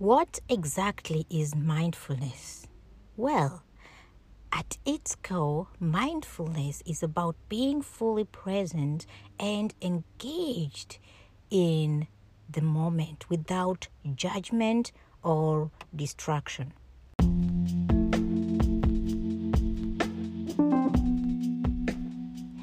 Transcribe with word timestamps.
What 0.00 0.40
exactly 0.48 1.26
is 1.28 1.54
mindfulness? 1.54 2.66
Well, 3.18 3.64
at 4.50 4.78
its 4.86 5.14
core, 5.14 5.68
mindfulness 5.78 6.82
is 6.86 7.02
about 7.02 7.36
being 7.50 7.82
fully 7.82 8.24
present 8.24 9.04
and 9.38 9.74
engaged 9.82 10.96
in 11.50 12.08
the 12.48 12.62
moment 12.62 13.28
without 13.28 13.88
judgment 14.14 14.90
or 15.22 15.70
distraction. 15.94 16.72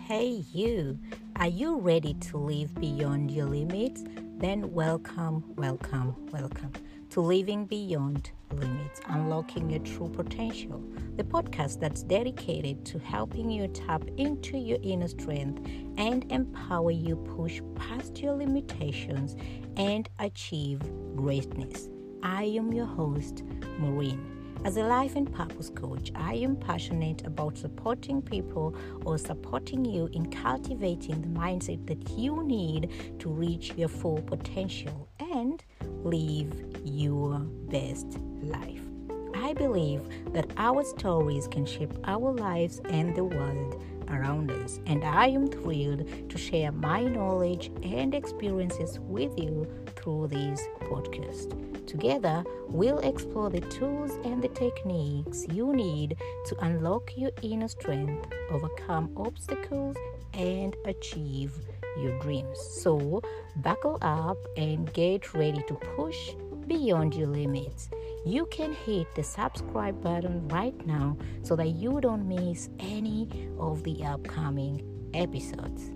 Hey, 0.07 0.45
you, 0.53 0.97
are 1.35 1.49
you 1.49 1.79
ready 1.79 2.13
to 2.13 2.37
live 2.37 2.73
beyond 2.75 3.29
your 3.29 3.45
limits? 3.47 4.05
Then, 4.37 4.71
welcome, 4.71 5.43
welcome, 5.57 6.15
welcome 6.31 6.71
to 7.09 7.19
Living 7.19 7.65
Beyond 7.65 8.31
Limits 8.53 9.01
Unlocking 9.07 9.69
Your 9.69 9.81
True 9.81 10.07
Potential, 10.07 10.81
the 11.17 11.25
podcast 11.25 11.81
that's 11.81 12.03
dedicated 12.03 12.85
to 12.85 12.99
helping 12.99 13.49
you 13.51 13.67
tap 13.67 14.01
into 14.15 14.57
your 14.57 14.77
inner 14.81 15.09
strength 15.09 15.69
and 15.97 16.31
empower 16.31 16.91
you 16.91 17.17
push 17.17 17.59
past 17.75 18.17
your 18.21 18.35
limitations 18.35 19.35
and 19.75 20.07
achieve 20.19 20.79
greatness. 21.17 21.89
I 22.23 22.43
am 22.43 22.71
your 22.71 22.85
host, 22.85 23.43
Maureen. 23.77 24.36
As 24.65 24.75
a 24.75 24.83
life 24.83 25.15
and 25.15 25.31
purpose 25.33 25.69
coach, 25.69 26.11
I 26.15 26.33
am 26.33 26.55
passionate 26.55 27.25
about 27.25 27.57
supporting 27.57 28.21
people 28.21 28.75
or 29.05 29.17
supporting 29.17 29.85
you 29.85 30.09
in 30.13 30.29
cultivating 30.29 31.21
the 31.21 31.39
mindset 31.39 31.85
that 31.87 32.09
you 32.11 32.43
need 32.43 32.91
to 33.19 33.29
reach 33.29 33.73
your 33.75 33.87
full 33.87 34.21
potential 34.21 35.07
and 35.19 35.63
live 36.03 36.53
your 36.83 37.39
best 37.69 38.17
life. 38.41 38.81
I 39.35 39.53
believe 39.53 40.01
that 40.33 40.51
our 40.57 40.83
stories 40.83 41.47
can 41.47 41.65
shape 41.65 41.93
our 42.03 42.33
lives 42.33 42.81
and 42.89 43.15
the 43.15 43.23
world 43.23 43.81
around 44.09 44.51
us, 44.51 44.79
and 44.85 45.03
I 45.03 45.27
am 45.27 45.47
thrilled 45.47 46.29
to 46.29 46.37
share 46.37 46.71
my 46.71 47.03
knowledge 47.03 47.71
and 47.83 48.13
experiences 48.13 48.99
with 48.99 49.37
you 49.37 49.67
through 49.95 50.27
this 50.27 50.61
podcast. 50.81 51.53
Together, 51.87 52.43
we'll 52.67 52.99
explore 52.99 53.49
the 53.49 53.61
tools 53.61 54.11
and 54.23 54.41
the 54.41 54.49
techniques 54.49 55.45
you 55.51 55.73
need 55.73 56.17
to 56.45 56.65
unlock 56.65 57.11
your 57.15 57.31
inner 57.41 57.67
strength, 57.67 58.27
overcome 58.49 59.11
obstacles, 59.15 59.95
and 60.33 60.75
achieve 60.85 61.53
your 62.01 62.19
dreams. 62.19 62.59
So, 62.59 63.21
buckle 63.57 63.97
up 64.01 64.37
and 64.57 64.91
get 64.93 65.33
ready 65.33 65.63
to 65.67 65.73
push 65.95 66.31
beyond 66.67 67.15
your 67.15 67.27
limits. 67.27 67.89
You 68.27 68.45
can 68.47 68.73
hit 68.73 69.15
the 69.15 69.23
subscribe 69.23 70.01
button 70.01 70.49
right 70.49 70.75
now 70.85 71.15
so 71.43 71.55
that 71.55 71.67
you 71.67 72.01
don't 72.01 72.27
miss 72.27 72.67
any 72.77 73.47
of 73.57 73.83
the 73.83 74.03
upcoming 74.03 74.83
episodes. 75.13 75.91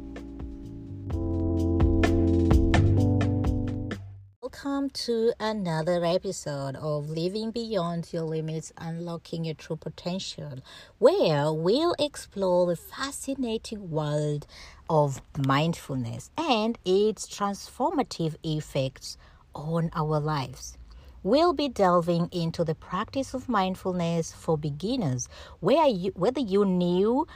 Welcome 4.41 4.91
to 4.91 5.33
another 5.41 6.05
episode 6.05 6.77
of 6.77 7.09
Living 7.09 7.51
Beyond 7.51 8.13
Your 8.13 8.23
Limits 8.23 8.71
Unlocking 8.77 9.43
Your 9.43 9.55
True 9.55 9.75
Potential, 9.75 10.59
where 10.99 11.51
we'll 11.51 11.95
explore 11.99 12.65
the 12.65 12.77
fascinating 12.77 13.91
world 13.91 14.47
of 14.89 15.21
mindfulness 15.37 16.31
and 16.37 16.79
its 16.85 17.27
transformative 17.27 18.37
effects 18.41 19.17
on 19.53 19.89
our 19.93 20.21
lives. 20.21 20.77
We'll 21.23 21.53
be 21.53 21.69
delving 21.69 22.29
into 22.31 22.63
the 22.63 22.73
practice 22.73 23.35
of 23.35 23.47
mindfulness 23.47 24.33
for 24.33 24.57
beginners, 24.57 25.29
where 25.59 25.85
you, 25.85 26.11
whether 26.15 26.39
you're 26.39 26.65
new 26.65 27.27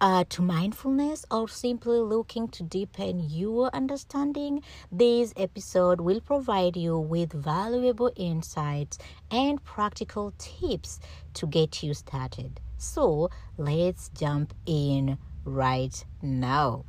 uh, 0.00 0.22
to 0.28 0.42
mindfulness 0.42 1.24
or 1.28 1.48
simply 1.48 1.98
looking 1.98 2.46
to 2.48 2.62
deepen 2.62 3.18
your 3.28 3.68
understanding, 3.74 4.62
this 4.92 5.32
episode 5.36 6.00
will 6.00 6.20
provide 6.20 6.76
you 6.76 6.96
with 6.96 7.32
valuable 7.32 8.12
insights 8.14 8.98
and 9.32 9.62
practical 9.64 10.32
tips 10.38 11.00
to 11.34 11.46
get 11.48 11.82
you 11.82 11.94
started. 11.94 12.60
So 12.78 13.28
let's 13.58 14.08
jump 14.10 14.54
in 14.66 15.18
right 15.44 16.04
now. 16.22 16.84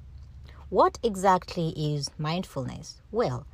What 0.73 0.97
exactly 1.03 1.69
is 1.77 2.09
mindfulness? 2.17 2.99
Well, 3.11 3.45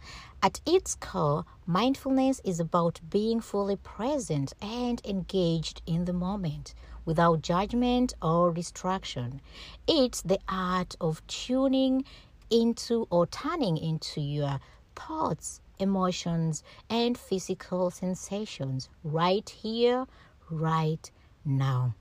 at 0.42 0.62
its 0.66 0.96
core, 0.96 1.44
mindfulness 1.66 2.40
is 2.46 2.62
about 2.62 3.02
being 3.10 3.42
fully 3.42 3.76
present 3.76 4.54
and 4.62 5.02
engaged 5.06 5.82
in 5.86 6.06
the 6.06 6.14
moment 6.14 6.74
without 7.04 7.42
judgment 7.42 8.14
or 8.22 8.54
distraction. 8.54 9.42
It's 9.86 10.22
the 10.22 10.40
art 10.48 10.96
of 11.02 11.22
tuning 11.28 12.06
into 12.50 13.06
or 13.10 13.28
turning 13.28 13.76
into 13.76 14.22
your 14.22 14.62
thoughts, 14.96 15.60
emotions, 15.78 16.64
and 16.90 17.18
physical 17.18 17.92
sensations 17.92 18.88
right 19.04 19.50
here, 19.50 20.08
right 20.50 21.12
now 21.44 21.96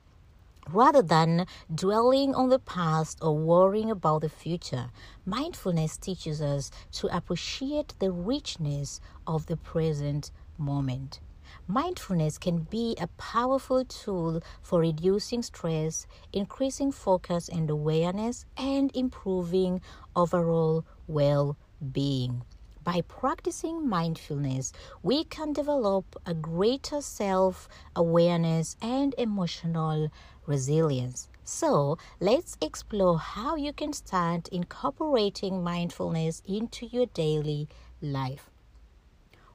rather 0.72 1.02
than 1.02 1.46
dwelling 1.74 2.34
on 2.34 2.48
the 2.48 2.58
past 2.58 3.18
or 3.22 3.36
worrying 3.36 3.90
about 3.90 4.22
the 4.22 4.28
future. 4.28 4.90
Mindfulness 5.24 5.96
teaches 5.96 6.40
us 6.40 6.70
to 6.92 7.14
appreciate 7.14 7.94
the 7.98 8.10
richness 8.12 9.00
of 9.26 9.46
the 9.46 9.56
present 9.56 10.30
moment. 10.56 11.20
Mindfulness 11.66 12.38
can 12.38 12.58
be 12.60 12.94
a 13.00 13.06
powerful 13.18 13.84
tool 13.84 14.42
for 14.62 14.80
reducing 14.80 15.42
stress, 15.42 16.06
increasing 16.32 16.92
focus 16.92 17.48
and 17.48 17.70
awareness, 17.70 18.44
and 18.56 18.94
improving 18.94 19.80
overall 20.14 20.84
well 21.06 21.56
being. 21.92 22.42
By 22.84 23.02
practicing 23.02 23.86
mindfulness, 23.86 24.72
we 25.02 25.24
can 25.24 25.52
develop 25.52 26.16
a 26.24 26.32
greater 26.32 27.02
self 27.02 27.68
awareness 27.94 28.76
and 28.80 29.14
emotional 29.18 30.08
resilience. 30.48 31.28
So, 31.44 31.98
let's 32.20 32.56
explore 32.60 33.18
how 33.18 33.56
you 33.56 33.72
can 33.72 33.92
start 33.92 34.48
incorporating 34.48 35.62
mindfulness 35.62 36.42
into 36.46 36.86
your 36.86 37.06
daily 37.06 37.68
life. 38.02 38.50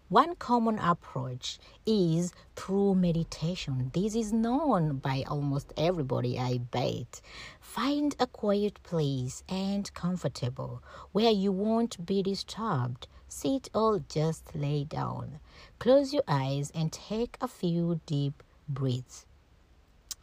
One 0.10 0.36
common 0.36 0.78
approach 0.78 1.58
is 1.88 2.34
through 2.56 2.96
meditation. 2.96 3.90
This 3.96 4.16
is 4.16 4.32
known 4.32 4.98
by 4.98 5.24
almost 5.28 5.74
everybody, 5.76 6.38
I 6.38 6.60
bet. 6.60 7.20
Find 7.60 8.16
a 8.20 8.28
quiet 8.28 8.84
place 8.84 9.44
and 9.50 9.92
comfortable 9.96 10.84
where 11.14 11.32
you 11.32 11.52
won't 11.52 12.06
be 12.06 12.22
disturbed. 12.22 13.08
Sit 13.28 13.70
or 13.74 14.04
just 14.08 14.54
lay 14.54 14.84
down. 14.84 15.40
Close 15.80 16.14
your 16.14 16.24
eyes 16.28 16.72
and 16.76 16.92
take 16.92 17.38
a 17.42 17.48
few 17.48 18.00
deep 18.06 18.44
breaths. 18.70 19.26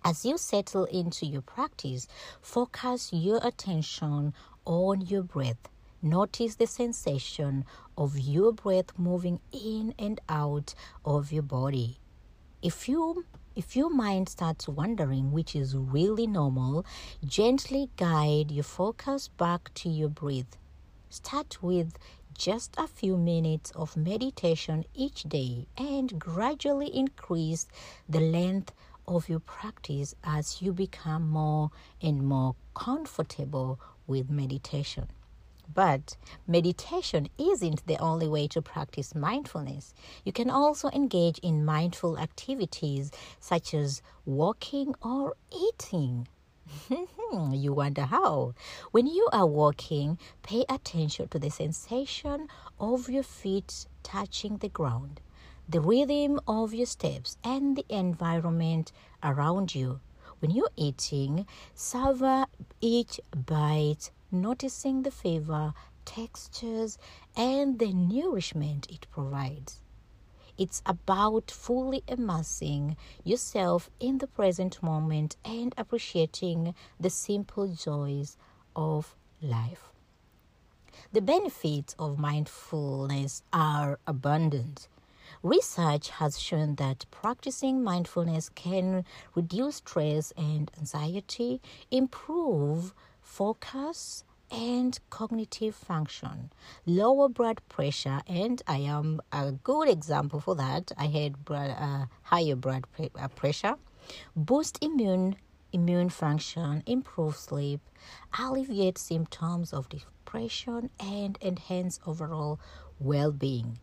As 0.03 0.25
you 0.25 0.39
settle 0.39 0.87
into 0.87 1.27
your 1.27 1.43
practice, 1.43 2.09
focus 2.41 3.13
your 3.13 3.39
attention 3.43 4.33
on 4.65 5.03
your 5.03 5.23
breath. 5.23 5.69
Notice 6.01 6.55
the 6.55 6.67
sensation 6.67 7.67
of 7.99 8.19
your 8.19 8.51
breath 8.53 8.99
moving 8.99 9.41
in 9.53 9.95
and 9.99 10.19
out 10.27 10.75
of 11.05 11.33
your 11.33 11.43
body. 11.43 11.99
If 12.63 12.89
you 12.89 13.27
if 13.55 13.77
your 13.77 13.91
mind 13.91 14.31
starts 14.31 14.67
wandering, 14.67 15.33
which 15.33 15.55
is 15.55 15.77
really 15.77 16.27
normal, 16.27 16.87
gently 17.23 17.91
guide 17.97 18.51
your 18.51 18.65
focus 18.65 19.29
back 19.29 19.75
to 19.75 19.91
your 19.91 20.09
breath. 20.09 20.57
Start 21.11 21.63
with 21.63 21.99
just 22.39 22.75
a 22.79 22.87
few 22.87 23.19
minutes 23.19 23.71
of 23.73 23.99
meditation 23.99 24.87
each 24.95 25.25
day 25.25 25.67
and 25.77 26.19
gradually 26.19 26.89
increase 26.97 27.67
the 28.09 28.21
length 28.21 28.73
of 29.11 29.29
your 29.29 29.41
practice 29.41 30.15
as 30.23 30.63
you 30.63 30.73
become 30.73 31.29
more 31.29 31.71
and 32.01 32.23
more 32.23 32.55
comfortable 32.75 33.79
with 34.07 34.31
meditation. 34.31 35.09
But 35.73 36.17
meditation 36.47 37.29
isn't 37.39 37.87
the 37.87 37.99
only 37.99 38.29
way 38.29 38.49
to 38.49 38.63
practice 38.63 39.15
mindfulness. 39.15 39.95
You 40.25 40.33
can 40.33 40.51
also 40.51 40.89
engage 40.91 41.39
in 41.39 41.65
mindful 41.65 42.19
activities 42.19 43.11
such 43.41 43.75
as 43.75 44.03
walking 44.25 44.95
or 45.03 45.35
eating. 45.53 46.29
you 47.53 47.73
wonder 47.73 48.03
how. 48.03 48.55
When 48.93 49.07
you 49.07 49.29
are 49.33 49.47
walking, 49.47 50.19
pay 50.43 50.65
attention 50.69 51.29
to 51.29 51.39
the 51.39 51.51
sensation 51.51 52.49
of 52.79 53.09
your 53.09 53.25
feet 53.25 53.87
touching 54.03 54.59
the 54.59 54.69
ground 54.69 55.21
the 55.71 55.81
rhythm 55.81 56.41
of 56.49 56.75
your 56.75 56.87
steps, 56.87 57.37
and 57.45 57.77
the 57.77 57.87
environment 57.89 58.91
around 59.23 59.73
you. 59.73 60.01
When 60.41 60.51
you're 60.51 60.75
eating, 60.75 61.47
savor 61.75 62.47
each 62.81 63.21
bite, 63.47 64.11
noticing 64.33 65.03
the 65.05 65.13
flavor, 65.13 65.73
textures, 66.05 66.99
and 67.37 67.79
the 67.79 67.93
nourishment 67.93 68.91
it 68.91 69.07
provides. 69.13 69.81
It's 70.59 70.83
about 70.85 71.53
fully 71.53 72.03
immersing 72.09 72.97
yourself 73.23 73.91
in 74.01 74.19
the 74.19 74.27
present 74.27 74.83
moment 74.83 75.37
and 75.45 75.73
appreciating 75.79 76.75
the 76.99 77.11
simple 77.11 77.69
joys 77.69 78.37
of 78.75 79.15
life. 79.41 79.93
The 81.13 81.23
benefits 81.23 81.95
of 81.97 82.19
mindfulness 82.19 83.43
are 83.53 84.01
abundant. 84.07 84.89
Research 85.43 86.11
has 86.11 86.39
shown 86.41 86.77
that 86.77 87.07
practicing 87.11 87.83
mindfulness 87.83 88.49
can 88.51 89.05
reduce 89.35 89.77
stress 89.77 90.33
and 90.37 90.71
anxiety, 90.79 91.61
improve 91.91 92.95
focus, 93.23 94.25
and 94.51 94.99
cognitive 95.11 95.75
function, 95.75 96.51
lower 96.85 97.29
blood 97.29 97.61
pressure, 97.69 98.21
and 98.27 98.61
I 98.67 98.79
am 98.79 99.21
a 99.33 99.53
good 99.53 99.89
example 99.89 100.41
for 100.41 100.57
that. 100.57 100.91
I 100.99 101.07
had 101.07 101.37
uh, 101.49 102.07
higher 102.23 102.57
blood 102.57 102.85
uh, 102.99 103.29
pressure, 103.29 103.77
boost 104.35 104.79
immune 104.83 105.37
immune 105.73 106.09
function, 106.09 106.83
improve 106.85 107.37
sleep, 107.37 107.81
alleviate 108.37 108.99
symptoms 108.99 109.73
of 109.73 109.89
depression, 109.89 110.91
and 110.99 111.39
enhance 111.41 112.01
overall 112.05 112.59
well-being. 113.01 113.79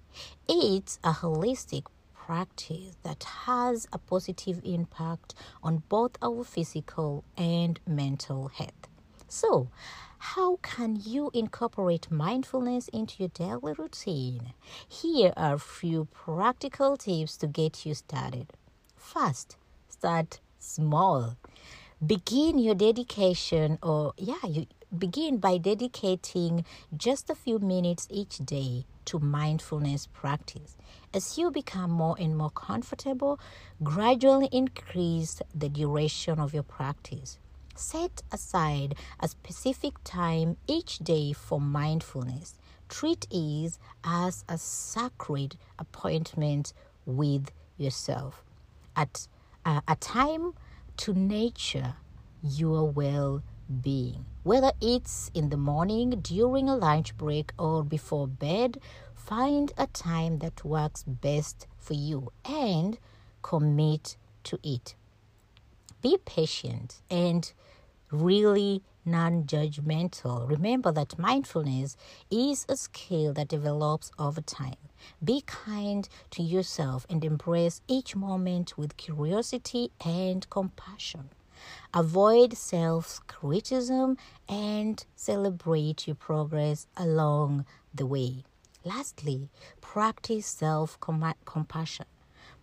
It's 0.48 1.00
a 1.04 1.12
holistic 1.12 1.86
practice 2.14 2.98
that 3.04 3.24
has 3.46 3.88
a 3.92 3.98
positive 3.98 4.62
impact 4.64 5.34
on 5.64 5.84
both 5.90 6.12
our 6.22 6.44
physical 6.44 7.24
and 7.38 7.80
mental 7.88 8.50
health. 8.50 8.88
So, 9.28 9.69
how 10.19 10.58
can 10.58 11.00
you 11.04 11.31
incorporate 11.34 12.10
mindfulness 12.10 12.88
into 12.90 13.24
your 13.24 13.30
daily 13.30 13.74
routine? 13.74 14.54
Here 14.88 15.34
are 15.38 15.56
a 15.56 15.60
few 15.60 16.08
practical 16.14 16.98
tips 16.98 17.38
to 17.38 17.48
get 17.48 17.86
you 17.86 17.94
started. 17.94 18.48
First, 18.96 19.58
start 19.90 20.40
small. 20.60 21.38
Begin 22.06 22.60
your 22.60 22.75
dedication, 22.75 23.80
or 23.81 24.14
yeah, 24.18 24.46
you 24.48 24.68
begin 24.95 25.38
by 25.38 25.57
dedicating 25.57 26.66
just 26.95 27.30
a 27.30 27.36
few 27.36 27.60
minutes 27.60 28.07
each 28.10 28.38
day 28.38 28.86
to 29.06 29.19
mindfulness 29.19 30.07
practice. 30.07 30.78
As 31.13 31.38
you 31.38 31.51
become 31.51 31.92
more 31.92 32.16
and 32.19 32.38
more 32.38 32.50
comfortable, 32.50 33.39
gradually 33.84 34.50
increase 34.51 35.42
the 35.54 35.69
duration 35.69 36.39
of 36.39 36.54
your 36.54 36.63
practice. 36.63 37.39
Set 37.75 38.24
aside 38.31 38.95
a 39.19 39.28
specific 39.28 39.94
time 40.04 40.57
each 40.68 41.00
day 41.00 41.31
for 41.33 41.62
mindfulness. 41.62 42.57
Treat 42.90 43.28
it 43.30 43.78
as 44.04 44.44
a 44.50 44.57
sacred 44.57 45.57
appointment 45.78 46.74
with 47.06 47.51
yourself. 47.78 48.44
At 48.95 49.28
uh, 49.66 49.81
a 49.88 49.95
time 49.95 50.54
to 50.98 51.13
nature 51.13 51.95
your 52.42 52.90
well 52.90 53.44
being. 53.81 54.25
Whether 54.44 54.72
it's 54.81 55.30
in 55.34 55.50
the 55.50 55.58
morning, 55.58 56.12
during 56.22 56.69
a 56.69 56.75
lunch 56.75 57.18
break, 57.18 57.54
or 57.58 57.84
before 57.84 58.28
bed, 58.28 58.80
find 59.14 59.74
a 59.78 59.88
time 59.88 60.40
that 60.40 60.64
works 60.64 61.04
best 61.04 61.68
for 61.78 61.94
you 61.94 62.31
and 62.46 62.98
commit 63.42 64.18
to 64.44 64.60
it. 64.64 64.96
Be 66.02 66.18
patient 66.25 67.02
and 67.10 67.52
really 68.12 68.84
non 69.06 69.44
judgmental. 69.44 70.50
Remember 70.50 70.92
that 70.92 71.18
mindfulness 71.18 71.98
is 72.30 72.66
a 72.69 72.75
skill 72.75 73.34
that 73.34 73.48
develops 73.48 74.12
over 74.19 74.42
time. 74.42 74.75
Be 75.24 75.42
kind 75.46 76.08
to 76.31 76.44
yourself 76.44 77.06
and 77.10 77.24
embrace 77.24 77.81
each 77.88 78.16
moment 78.16 78.78
with 78.78 78.98
curiosity 78.98 79.92
and 80.04 80.50
compassion. 80.50 81.30
Avoid 81.94 82.57
self 82.57 83.21
criticism 83.27 84.18
and 84.48 85.04
celebrate 85.15 86.07
your 86.07 86.15
progress 86.15 86.88
along 86.95 87.65
the 87.94 88.06
way. 88.06 88.44
Lastly, 88.83 89.50
practice 89.81 90.45
self 90.45 91.00
compassion. 91.00 92.06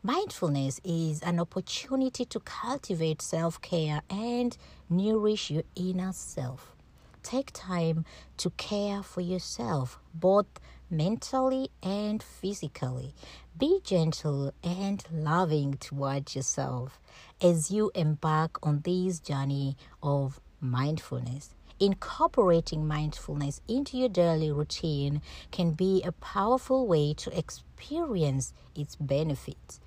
Mindfulness 0.03 0.81
is 0.85 1.23
an 1.23 1.41
opportunity 1.41 2.25
to 2.27 2.41
cultivate 2.41 3.23
self 3.23 3.61
care 3.61 4.03
and 4.11 4.57
nourish 4.91 5.51
your 5.51 5.65
inner 5.75 6.13
self. 6.13 6.75
Take 7.23 7.51
time 7.55 8.05
to 8.37 8.51
care 8.51 9.03
for 9.03 9.23
yourself, 9.23 9.99
both 10.13 10.47
mentally 10.91 11.71
and 11.83 12.23
physically. 12.23 13.15
Be 13.59 13.81
gentle 13.85 14.53
and 14.63 15.05
loving 15.13 15.75
towards 15.75 16.35
yourself 16.35 17.01
as 17.41 17.71
you 17.71 17.91
embark 17.95 18.59
on 18.63 18.81
this 18.81 19.21
journey 19.21 19.77
of 20.03 20.41
mindfulness. 20.61 21.55
Incorporating 21.81 22.87
mindfulness 22.87 23.61
into 23.69 23.97
your 23.97 24.09
daily 24.09 24.51
routine 24.51 25.21
can 25.51 25.73
be 25.73 26.03
a 26.03 26.13
powerful 26.13 26.87
way 26.87 27.15
to 27.15 27.37
experience 27.37 28.53
its 28.75 28.95
benefits 28.97 29.81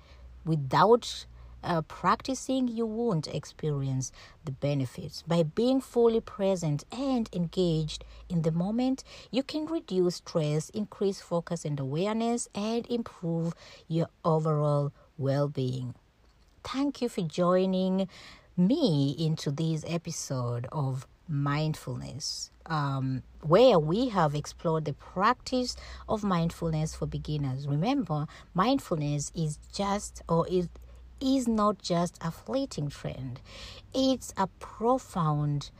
without 0.44 1.26
uh, 1.62 1.82
practicing, 1.82 2.68
you 2.68 2.86
won't 2.86 3.26
experience 3.28 4.12
the 4.44 4.52
benefits. 4.52 5.22
By 5.22 5.42
being 5.42 5.80
fully 5.80 6.20
present 6.20 6.84
and 6.92 7.28
engaged 7.32 8.04
in 8.28 8.42
the 8.42 8.52
moment, 8.52 9.04
you 9.30 9.42
can 9.42 9.66
reduce 9.66 10.16
stress, 10.16 10.70
increase 10.70 11.20
focus 11.20 11.64
and 11.64 11.78
awareness, 11.78 12.48
and 12.54 12.86
improve 12.86 13.54
your 13.86 14.08
overall 14.24 14.92
well 15.16 15.48
being. 15.48 15.94
Thank 16.64 17.00
you 17.02 17.08
for 17.08 17.22
joining 17.22 18.08
me 18.56 19.14
into 19.18 19.50
this 19.50 19.84
episode 19.86 20.66
of 20.72 21.06
mindfulness, 21.28 22.50
um, 22.66 23.22
where 23.42 23.78
we 23.78 24.08
have 24.08 24.34
explored 24.34 24.84
the 24.84 24.92
practice 24.94 25.76
of 26.08 26.24
mindfulness 26.24 26.94
for 26.94 27.06
beginners. 27.06 27.66
Remember, 27.66 28.26
mindfulness 28.54 29.30
is 29.34 29.58
just 29.72 30.22
or 30.28 30.46
is 30.48 30.68
is 31.20 31.48
not 31.48 31.78
just 31.82 32.18
a 32.20 32.30
fleeting 32.30 32.88
trend; 32.88 33.40
it's 33.94 34.32
a 34.36 34.46
profound 34.58 35.70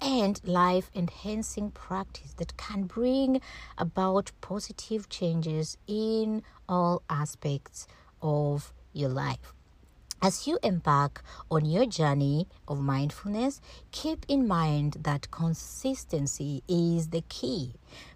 and 0.00 0.40
life 0.44 0.90
enhancing 0.94 1.70
practice 1.70 2.34
that 2.34 2.56
can 2.56 2.84
bring 2.84 3.40
about 3.78 4.32
positive 4.40 5.08
changes 5.08 5.76
in 5.86 6.42
all 6.68 7.02
aspects 7.08 7.86
of 8.20 8.72
your 8.92 9.08
life. 9.08 9.54
As 10.22 10.46
you 10.46 10.58
embark 10.62 11.22
on 11.50 11.66
your 11.66 11.84
journey 11.84 12.46
of 12.66 12.80
mindfulness, 12.80 13.60
keep 13.90 14.24
in 14.28 14.46
mind 14.48 14.98
that 15.02 15.30
consistency 15.30 16.62
is 16.66 17.08
the 17.08 17.22
key. 17.28 17.74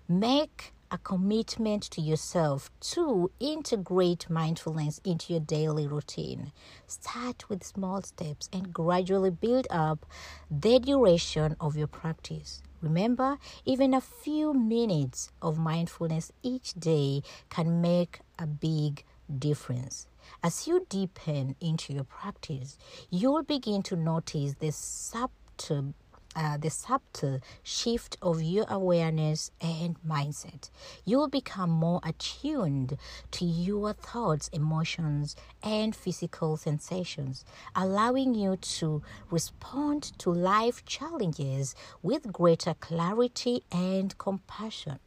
Make 0.08 0.72
a 0.90 0.98
commitment 0.98 1.82
to 1.82 2.00
yourself 2.00 2.70
to 2.80 3.30
integrate 3.40 4.28
mindfulness 4.30 5.00
into 5.04 5.32
your 5.32 5.40
daily 5.40 5.86
routine. 5.86 6.52
Start 6.86 7.48
with 7.48 7.64
small 7.64 8.02
steps 8.02 8.48
and 8.52 8.72
gradually 8.72 9.30
build 9.30 9.66
up 9.70 10.06
the 10.50 10.78
duration 10.78 11.56
of 11.60 11.76
your 11.76 11.86
practice. 11.86 12.62
Remember, 12.80 13.38
even 13.64 13.92
a 13.92 14.00
few 14.00 14.54
minutes 14.54 15.30
of 15.42 15.58
mindfulness 15.58 16.30
each 16.42 16.74
day 16.74 17.22
can 17.50 17.80
make 17.80 18.20
a 18.38 18.46
big 18.46 19.04
difference. 19.38 20.06
As 20.42 20.66
you 20.66 20.86
deepen 20.88 21.56
into 21.60 21.92
your 21.92 22.04
practice, 22.04 22.78
you'll 23.10 23.42
begin 23.42 23.82
to 23.84 23.96
notice 23.96 24.54
the 24.54 24.70
subtle 24.70 25.94
uh, 26.36 26.56
the 26.56 26.70
subtle 26.70 27.40
shift 27.62 28.16
of 28.22 28.42
your 28.42 28.66
awareness 28.68 29.50
and 29.60 29.96
mindset. 30.06 30.70
You'll 31.04 31.28
become 31.28 31.70
more 31.70 32.00
attuned 32.04 32.96
to 33.32 33.44
your 33.44 33.92
thoughts, 33.92 34.48
emotions, 34.48 35.36
and 35.62 35.96
physical 35.96 36.56
sensations, 36.56 37.44
allowing 37.74 38.34
you 38.34 38.56
to 38.56 39.02
respond 39.30 40.18
to 40.18 40.30
life 40.30 40.84
challenges 40.84 41.74
with 42.02 42.32
greater 42.32 42.74
clarity 42.74 43.64
and 43.72 44.16
compassion. 44.18 44.98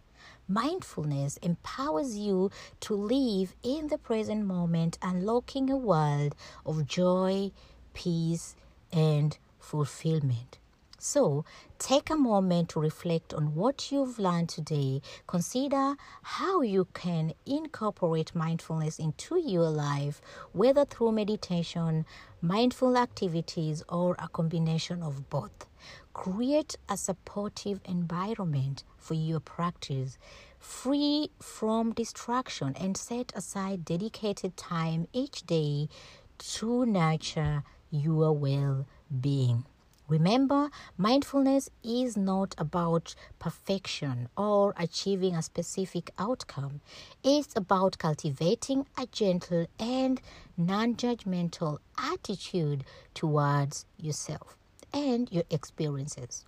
Mindfulness 0.47 1.37
empowers 1.37 2.17
you 2.17 2.51
to 2.81 2.93
live 2.93 3.55
in 3.63 3.87
the 3.87 3.97
present 3.97 4.45
moment, 4.45 4.97
unlocking 5.01 5.69
a 5.69 5.77
world 5.77 6.35
of 6.65 6.85
joy, 6.85 7.51
peace, 7.93 8.55
and 8.91 9.37
fulfillment. 9.59 10.57
So, 11.03 11.45
take 11.79 12.11
a 12.11 12.15
moment 12.15 12.69
to 12.69 12.79
reflect 12.79 13.33
on 13.33 13.55
what 13.55 13.91
you've 13.91 14.19
learned 14.19 14.49
today. 14.49 15.01
Consider 15.25 15.95
how 16.21 16.61
you 16.61 16.85
can 16.93 17.33
incorporate 17.43 18.35
mindfulness 18.35 18.99
into 18.99 19.39
your 19.39 19.67
life, 19.71 20.21
whether 20.51 20.85
through 20.85 21.13
meditation, 21.13 22.05
mindful 22.39 22.95
activities, 22.97 23.81
or 23.89 24.15
a 24.19 24.27
combination 24.27 25.01
of 25.01 25.27
both. 25.31 25.65
Create 26.13 26.75
a 26.87 26.95
supportive 26.97 27.81
environment 27.85 28.83
for 28.99 29.15
your 29.15 29.39
practice. 29.39 30.19
free 30.59 31.31
from 31.39 31.93
distraction, 31.93 32.75
and 32.79 32.95
set 32.95 33.31
aside 33.35 33.83
dedicated 33.83 34.55
time 34.55 35.07
each 35.13 35.47
day 35.47 35.89
to 36.37 36.85
nurture 36.85 37.63
your 37.89 38.31
well 38.33 38.85
being. 39.19 39.65
Remember, 40.11 40.69
mindfulness 40.97 41.69
is 41.85 42.17
not 42.17 42.53
about 42.57 43.15
perfection 43.39 44.27
or 44.35 44.73
achieving 44.75 45.35
a 45.35 45.41
specific 45.41 46.11
outcome. 46.19 46.81
It's 47.23 47.55
about 47.55 47.97
cultivating 47.97 48.87
a 48.97 49.05
gentle 49.05 49.67
and 49.79 50.19
non 50.57 50.95
judgmental 50.95 51.77
attitude 51.97 52.83
towards 53.13 53.85
yourself 53.97 54.57
and 54.93 55.31
your 55.31 55.45
experiences. 55.49 56.43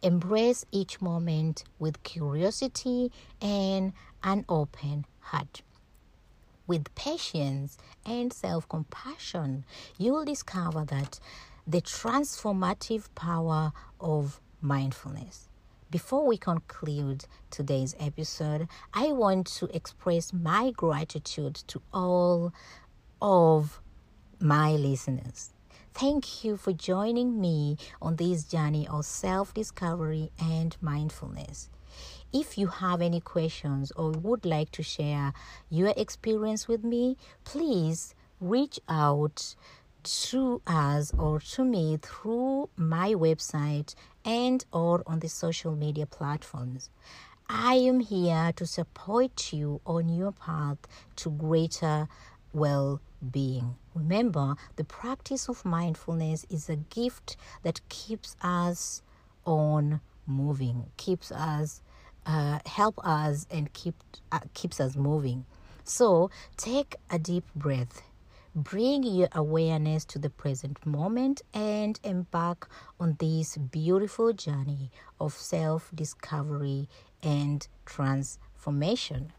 Embrace 0.00 0.64
each 0.72 1.02
moment 1.02 1.62
with 1.78 2.02
curiosity 2.04 3.12
and 3.42 3.92
an 4.22 4.46
open 4.48 5.04
heart. 5.20 5.60
With 6.66 6.94
patience 6.94 7.76
and 8.06 8.32
self 8.32 8.66
compassion, 8.66 9.66
you'll 9.98 10.24
discover 10.24 10.86
that 10.86 11.20
the 11.66 11.80
transformative 11.80 13.08
power 13.14 13.72
of 14.00 14.40
mindfulness. 14.60 15.48
Before 15.90 16.26
we 16.26 16.36
conclude 16.36 17.24
today's 17.50 17.94
episode, 17.98 18.68
I 18.92 19.12
want 19.12 19.46
to 19.58 19.66
express 19.74 20.32
my 20.32 20.72
gratitude 20.72 21.54
to 21.68 21.80
all 21.92 22.52
of 23.22 23.80
my 24.40 24.72
listeners. 24.72 25.54
Thank 25.94 26.44
you 26.44 26.56
for 26.56 26.72
joining 26.72 27.40
me 27.40 27.78
on 28.02 28.16
this 28.16 28.44
journey 28.44 28.86
of 28.88 29.06
self 29.06 29.54
discovery 29.54 30.30
and 30.38 30.76
mindfulness. 30.80 31.70
If 32.32 32.58
you 32.58 32.66
have 32.66 33.00
any 33.00 33.20
questions 33.20 33.92
or 33.92 34.10
would 34.10 34.44
like 34.44 34.72
to 34.72 34.82
share 34.82 35.32
your 35.70 35.94
experience 35.96 36.66
with 36.66 36.82
me, 36.82 37.16
please 37.44 38.16
reach 38.40 38.80
out 38.88 39.54
to 40.04 40.62
us 40.66 41.12
or 41.18 41.40
to 41.40 41.64
me 41.64 41.98
through 42.00 42.68
my 42.76 43.10
website 43.14 43.94
and 44.24 44.64
or 44.72 45.02
on 45.06 45.20
the 45.20 45.28
social 45.28 45.74
media 45.74 46.06
platforms. 46.06 46.90
I 47.48 47.74
am 47.74 48.00
here 48.00 48.52
to 48.56 48.66
support 48.66 49.52
you 49.52 49.80
on 49.86 50.08
your 50.08 50.32
path 50.32 50.78
to 51.16 51.30
greater 51.30 52.08
well-being. 52.52 53.76
Remember, 53.94 54.54
the 54.76 54.84
practice 54.84 55.48
of 55.48 55.64
mindfulness 55.64 56.46
is 56.48 56.68
a 56.68 56.76
gift 56.76 57.36
that 57.62 57.86
keeps 57.88 58.36
us 58.42 59.02
on 59.44 60.00
moving, 60.26 60.86
keeps 60.96 61.30
us 61.30 61.82
uh, 62.26 62.58
help 62.66 62.98
us 63.04 63.46
and 63.50 63.72
keep 63.72 63.94
uh, 64.32 64.40
keeps 64.54 64.80
us 64.80 64.96
moving. 64.96 65.44
So 65.84 66.30
take 66.56 66.96
a 67.10 67.18
deep 67.18 67.44
breath 67.54 68.02
Bring 68.56 69.02
your 69.02 69.28
awareness 69.32 70.04
to 70.04 70.18
the 70.20 70.30
present 70.30 70.86
moment 70.86 71.42
and 71.52 71.98
embark 72.04 72.70
on 73.00 73.16
this 73.18 73.56
beautiful 73.56 74.32
journey 74.32 74.92
of 75.18 75.32
self 75.34 75.90
discovery 75.92 76.88
and 77.20 77.66
transformation. 77.84 79.32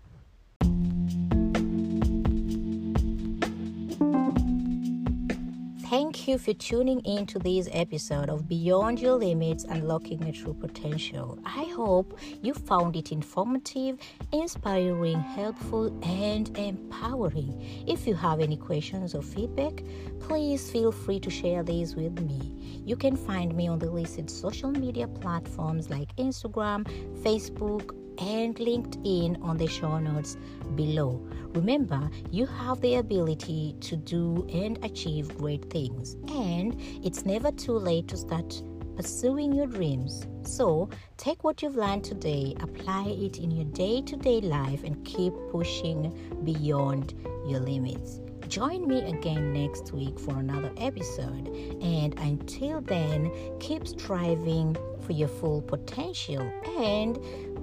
Thank 5.96 6.28
you 6.28 6.38
for 6.38 6.52
tuning 6.52 7.00
in 7.06 7.26
to 7.28 7.40
this 7.40 7.70
episode 7.72 8.30
of 8.30 8.50
Beyond 8.50 9.00
Your 9.00 9.14
Limits 9.14 9.64
Unlocking 9.64 10.22
Your 10.24 10.34
True 10.34 10.54
Potential. 10.54 11.40
I 11.46 11.64
hope 11.74 12.20
you 12.42 12.54
found 12.54 12.98
it 12.98 13.14
informative, 13.14 13.98
inspiring, 14.34 15.22
helpful, 15.22 15.98
and 16.04 16.50
empowering. 16.58 17.86
If 17.88 18.06
you 18.08 18.14
have 18.14 18.42
any 18.42 18.58
questions 18.58 19.16
or 19.16 19.22
feedback, 19.22 19.86
please 20.20 20.70
feel 20.70 20.92
free 20.92 21.22
to 21.22 21.30
share 21.30 21.64
these 21.64 21.96
with 21.96 22.20
me. 22.20 22.82
You 22.84 22.98
can 22.98 23.16
find 23.16 23.56
me 23.56 23.70
on 23.70 23.80
the 23.80 23.90
listed 23.90 24.30
social 24.30 24.72
media 24.72 25.08
platforms 25.08 25.90
like 25.90 26.14
Instagram, 26.18 26.84
Facebook, 27.24 27.96
and 28.20 28.56
LinkedIn 28.56 29.42
on 29.42 29.58
the 29.58 29.68
show 29.68 29.98
notes 30.00 30.38
below. 30.76 31.26
Remember, 31.54 32.10
you 32.32 32.46
have 32.46 32.82
the 32.82 32.96
ability 32.96 33.76
to 33.82 33.96
do 33.96 34.48
and 34.54 34.84
achieve 34.84 35.38
great 35.38 35.70
things, 35.70 36.16
and 36.30 36.76
it's 37.04 37.26
never 37.26 37.52
too 37.52 37.78
late 37.78 38.08
to 38.10 38.18
start 38.18 38.62
pursuing 38.96 39.54
your 39.54 39.68
dreams. 39.68 40.26
So, 40.44 40.90
take 41.18 41.44
what 41.44 41.62
you've 41.62 41.76
learned 41.76 42.04
today, 42.04 42.56
apply 42.62 43.08
it 43.08 43.40
in 43.40 43.52
your 43.52 43.66
day 43.66 44.02
to 44.02 44.16
day 44.16 44.42
life, 44.42 44.84
and 44.84 45.04
keep 45.06 45.34
pushing 45.52 46.14
beyond 46.44 47.14
your 47.48 47.60
limits. 47.60 48.20
Join 48.48 48.88
me 48.88 49.00
again 49.02 49.54
next 49.54 49.92
week 49.92 50.20
for 50.20 50.38
another 50.38 50.72
episode. 50.78 51.48
And 51.82 52.18
until 52.20 52.80
then, 52.80 53.32
keep 53.60 53.88
striving 53.88 54.78
for 55.02 55.14
your 55.14 55.28
full 55.28 55.62
potential 55.62 56.42
and 56.78 57.18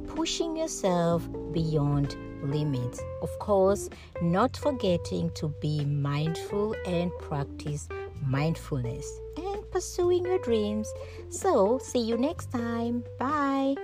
pushing 0.08 0.56
yourself 0.56 1.28
beyond 1.52 2.16
limits. 2.42 3.00
Of 3.22 3.30
course, 3.38 3.88
not 4.20 4.56
forgetting 4.56 5.30
to 5.34 5.48
be 5.60 5.84
mindful 5.84 6.74
and 6.86 7.10
practice 7.20 7.88
mindfulness 8.26 9.20
and 9.36 9.70
pursuing 9.70 10.24
your 10.24 10.38
dreams. 10.38 10.92
So, 11.28 11.78
see 11.82 12.00
you 12.00 12.16
next 12.16 12.50
time. 12.50 13.04
Bye. 13.18 13.76